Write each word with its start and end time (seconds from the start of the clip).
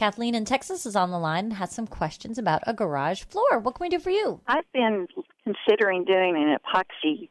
Kathleen 0.00 0.34
in 0.34 0.46
Texas 0.46 0.86
is 0.86 0.96
on 0.96 1.10
the 1.10 1.18
line 1.18 1.44
and 1.44 1.52
has 1.52 1.72
some 1.72 1.86
questions 1.86 2.38
about 2.38 2.62
a 2.66 2.72
garage 2.72 3.24
floor. 3.24 3.58
What 3.58 3.74
can 3.74 3.84
we 3.84 3.90
do 3.90 3.98
for 3.98 4.08
you? 4.08 4.40
I've 4.46 4.64
been 4.72 5.06
considering 5.44 6.06
doing 6.06 6.36
an 6.36 6.56
epoxy 6.56 7.28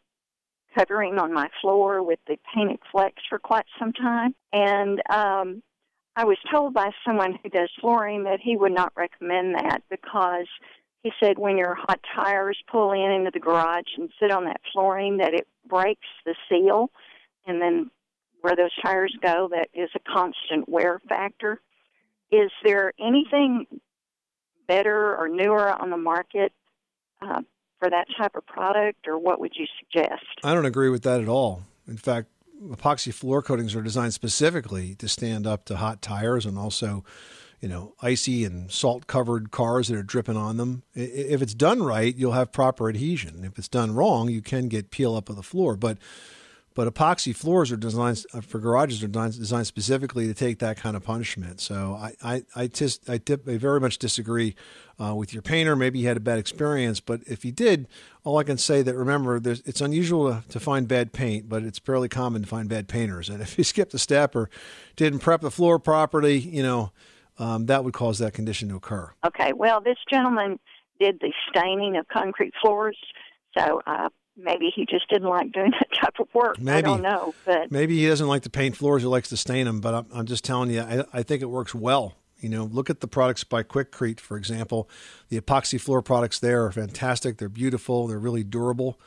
covering 0.78 1.18
on 1.18 1.34
my 1.34 1.50
floor 1.64 2.04
with 2.04 2.20
the 2.28 2.38
painted 2.54 2.78
flex 2.92 3.16
for 3.28 3.40
quite 3.40 3.66
some 3.80 3.92
time. 3.92 4.36
And 4.54 5.02
um, 5.10 5.64
I 6.16 6.26
was 6.26 6.38
told 6.52 6.76
by 6.76 6.92
someone 7.04 7.40
who 7.42 7.50
does 7.50 7.72
flooring 7.82 8.26
that 8.26 8.40
he 8.40 8.56
would 8.56 8.74
not 8.74 8.94
recommend 8.96 9.56
that 9.56 9.82
because 9.90 10.46
he 11.02 11.12
said 11.20 11.40
when 11.40 11.58
your 11.58 11.74
hot 11.74 12.00
tires 12.16 12.60
pull 12.72 12.92
in 12.92 13.10
into 13.10 13.32
the 13.34 13.40
garage 13.40 13.98
and 13.98 14.12
sit 14.22 14.30
on 14.30 14.46
that 14.46 14.62
flooring 14.72 15.18
that 15.18 15.34
it 15.34 15.48
breaks 15.68 16.06
the 16.24 16.36
seal 16.48 16.92
and 17.48 17.60
then 17.60 17.90
where 18.42 18.56
those 18.56 18.76
tires 18.86 19.18
go 19.24 19.50
that 19.50 19.70
is 19.74 19.90
a 19.96 20.14
constant 20.14 20.70
wear 20.70 21.02
factor. 21.10 21.60
Is 22.32 22.52
there 22.64 22.94
anything 23.00 23.66
better 24.68 25.16
or 25.18 25.28
newer 25.28 25.70
on 25.70 25.90
the 25.90 25.98
market 25.98 26.54
uh, 27.22 27.42
for 27.80 27.90
that 27.90 28.08
type 28.18 28.36
of 28.36 28.46
product, 28.46 29.08
or 29.08 29.18
what 29.18 29.40
would 29.40 29.54
you 29.56 29.66
suggest? 29.80 30.26
I 30.44 30.54
don't 30.54 30.66
agree 30.66 30.90
with 30.90 31.04
that 31.04 31.22
at 31.22 31.28
all. 31.28 31.64
In 31.88 31.98
fact, 31.98 32.28
epoxy 32.64 33.14
floor 33.14 33.42
coatings 33.42 33.74
are 33.76 33.82
designed 33.82 34.14
specifically 34.14 34.96
to 34.96 35.08
stand 35.08 35.48
up 35.48 35.66
to 35.66 35.78
hot 35.78 36.02
tires 36.02 36.46
and 36.46 36.58
also, 36.58 37.04
you 37.62 37.70
know, 37.70 37.96
icy 38.02 38.46
and 38.46 38.72
salt 38.72 39.08
covered 39.08 39.52
cars 39.52 39.88
that 39.88 39.98
are 39.98 40.04
dripping 40.04 40.38
on 40.38 40.58
them. 40.58 40.84
If 40.94 41.42
it's 41.42 41.54
done 41.54 41.82
right, 41.82 42.16
you'll 42.16 42.34
have 42.34 42.52
proper 42.52 42.90
adhesion. 42.90 43.44
If 43.44 43.58
it's 43.58 43.70
done 43.70 43.96
wrong, 43.96 44.30
you 44.30 44.42
can 44.42 44.68
get 44.68 44.92
peel 44.92 45.16
up 45.16 45.30
of 45.30 45.36
the 45.36 45.44
floor. 45.44 45.78
But 45.78 45.98
but 46.76 46.92
epoxy 46.92 47.36
floors 47.36 47.72
are 47.72 47.78
designed 47.78 48.26
uh, 48.34 48.42
for 48.42 48.60
garages 48.60 49.04
are 49.04 49.08
designed 49.08 49.68
specifically 49.68 50.28
to 50.28 50.34
take 50.34 50.60
that 50.60 50.78
kind 50.78 50.96
of 50.96 51.04
punishment. 51.04 51.60
So 51.60 51.98
I 52.00 52.14
I 52.24 52.44
I, 52.56 52.68
tis, 52.68 53.00
I, 53.08 53.18
dip, 53.18 53.48
I 53.48 53.58
very 53.58 53.80
much 53.80 53.98
disagree 53.98 54.56
uh, 55.02 55.16
with 55.16 55.34
your 55.34 55.42
painter. 55.42 55.76
Maybe 55.76 56.00
he 56.00 56.06
had 56.06 56.18
a 56.18 56.22
bad 56.22 56.40
experience, 56.40 57.00
but 57.00 57.22
if 57.26 57.44
he 57.44 57.52
did, 57.52 57.88
all 58.24 58.38
I 58.38 58.44
can 58.44 58.58
say 58.58 58.82
that 58.82 58.96
remember, 58.96 59.42
it's 59.44 59.82
unusual 59.82 60.44
to, 60.50 60.60
find 60.60 60.88
bad 60.88 61.14
paint, 61.14 61.48
but 61.48 61.64
it's 61.64 61.80
fairly 61.80 62.10
common 62.10 62.42
to 62.42 62.48
find 62.48 62.68
bad 62.68 62.88
painters. 62.88 63.30
And 63.30 63.42
if 63.42 63.56
he 63.56 63.64
skipped 63.64 63.94
a 63.94 64.00
step 64.00 64.36
or 64.36 64.50
didn't 64.96 65.20
prep 65.20 65.42
the 65.42 65.52
floor 65.52 65.80
properly, 65.80 66.38
you 66.38 66.64
know, 66.64 66.92
um, 67.38 67.68
that 67.68 67.84
would 67.84 67.94
cause 67.94 68.20
that 68.20 68.34
condition 68.34 68.70
to 68.70 68.76
occur. 68.76 69.14
Okay. 69.26 69.54
Well, 69.54 69.80
this 69.80 69.98
gentleman 70.12 70.60
did 71.00 71.20
the 71.22 71.32
staining 71.50 71.96
of 71.96 72.08
concrete 72.10 72.54
floors, 72.62 72.98
so 73.58 73.82
maybe 74.44 74.72
he 74.74 74.86
just 74.86 75.10
didn't 75.10 75.28
like 75.28 75.52
doing 75.52 75.72
that 75.80 75.90
type 75.94 76.20
of 76.20 76.28
work. 76.34 76.60
Maybe, 76.60 76.78
I 76.78 76.82
don't 76.82 77.02
know, 77.02 77.34
but 77.46 77.72
maybe 77.72 77.98
he 77.98 78.08
doesn't 78.08 78.28
like 78.28 78.44
to 78.44 78.50
paint 78.50 78.76
floors; 78.76 79.02
he 79.02 79.08
likes 79.08 79.30
to 79.30 79.38
stain 79.38 79.66
them. 79.66 79.82
But 79.82 79.94
I'm, 79.94 80.06
I'm 80.14 80.26
just 80.26 80.44
telling 80.44 80.72
you, 80.72 80.82
I, 80.82 81.04
I, 81.14 81.24
think 81.24 81.42
it 81.42 81.48
works 81.48 81.74
well. 81.76 82.16
You 82.40 82.50
know, 82.50 82.64
look 82.66 82.90
at 82.90 83.02
the 83.02 83.08
products 83.08 83.44
by 83.44 83.64
Quikrete, 83.64 84.20
for 84.20 84.38
example. 84.38 84.90
The 85.30 85.40
epoxy 85.40 85.80
floor 85.80 86.02
products 86.02 86.40
there 86.40 86.66
are 86.66 86.72
fantastic. 86.72 87.38
They're 87.38 87.50
beautiful. 87.50 88.08
They're 88.08 88.20
really 88.20 88.44
durable, 88.44 89.00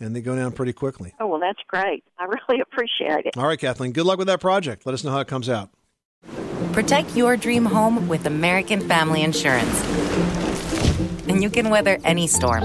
and 0.00 0.16
they 0.16 0.20
go 0.20 0.34
down 0.34 0.52
pretty 0.52 0.72
quickly. 0.72 1.14
Oh 1.20 1.26
well, 1.26 1.40
that's 1.40 1.60
great. 1.68 2.04
I 2.18 2.24
really 2.48 2.60
appreciate 2.60 3.26
it. 3.26 3.36
All 3.36 3.46
right, 3.46 3.58
Kathleen. 3.58 3.92
Good 3.92 4.06
luck 4.06 4.18
with 4.18 4.28
that 4.28 4.40
project. 4.40 4.86
Let 4.86 4.94
us 4.94 5.04
know 5.04 5.12
how 5.12 5.20
it 5.20 5.28
comes 5.28 5.48
out. 5.48 5.70
Protect 6.72 7.14
your 7.16 7.36
dream 7.36 7.66
home 7.66 8.08
with 8.08 8.26
American 8.26 8.80
Family 8.88 9.22
Insurance, 9.22 9.84
and 11.28 11.42
you 11.42 11.50
can 11.50 11.68
weather 11.68 11.98
any 12.04 12.26
storm. 12.26 12.64